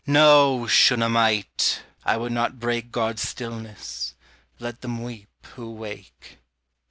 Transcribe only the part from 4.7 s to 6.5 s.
them weep who wake.